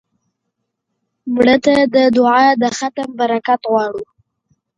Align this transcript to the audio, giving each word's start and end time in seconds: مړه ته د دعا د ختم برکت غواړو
مړه 1.33 1.55
ته 1.65 1.75
د 1.95 1.95
دعا 2.15 2.41
د 2.61 2.63
ختم 2.77 3.09
برکت 3.19 3.61
غواړو 3.71 4.03